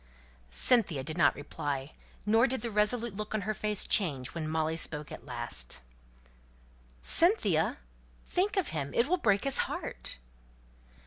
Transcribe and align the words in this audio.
Cynthia 0.49 1.03
did 1.03 1.15
not 1.15 1.35
reply; 1.35 1.91
nor 2.25 2.47
did 2.47 2.61
the 2.61 2.71
resolute 2.71 3.13
look 3.13 3.35
on 3.35 3.41
her 3.41 3.53
face 3.53 3.85
change 3.85 4.33
when 4.33 4.49
Molly 4.49 4.75
spoke 4.75 5.11
at 5.11 5.27
last, 5.27 5.79
"Cynthia 7.01 7.77
think 8.25 8.57
of 8.57 8.69
him! 8.69 8.95
It 8.95 9.07
will 9.07 9.17
break 9.17 9.43
his 9.43 9.59
heart!" 9.69 10.17